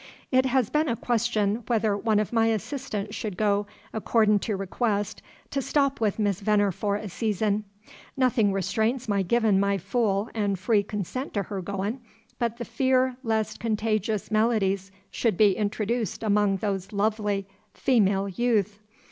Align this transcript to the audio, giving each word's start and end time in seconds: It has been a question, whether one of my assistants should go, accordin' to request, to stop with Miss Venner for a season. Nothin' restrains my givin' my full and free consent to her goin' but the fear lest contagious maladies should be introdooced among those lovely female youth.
It 0.31 0.47
has 0.47 0.71
been 0.71 0.87
a 0.89 0.95
question, 0.95 1.57
whether 1.67 1.95
one 1.95 2.19
of 2.19 2.33
my 2.33 2.47
assistants 2.47 3.13
should 3.13 3.37
go, 3.37 3.67
accordin' 3.93 4.39
to 4.39 4.57
request, 4.57 5.21
to 5.51 5.61
stop 5.61 6.01
with 6.01 6.17
Miss 6.17 6.39
Venner 6.39 6.71
for 6.71 6.95
a 6.95 7.07
season. 7.07 7.65
Nothin' 8.17 8.51
restrains 8.51 9.07
my 9.07 9.21
givin' 9.21 9.59
my 9.59 9.77
full 9.77 10.31
and 10.33 10.57
free 10.57 10.81
consent 10.81 11.35
to 11.35 11.43
her 11.43 11.61
goin' 11.61 12.01
but 12.39 12.57
the 12.57 12.65
fear 12.65 13.15
lest 13.21 13.59
contagious 13.59 14.31
maladies 14.31 14.91
should 15.11 15.37
be 15.37 15.53
introdooced 15.53 16.25
among 16.25 16.57
those 16.57 16.91
lovely 16.91 17.45
female 17.75 18.27
youth. 18.27 18.79